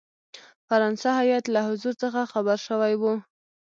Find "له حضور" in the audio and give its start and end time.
1.53-1.93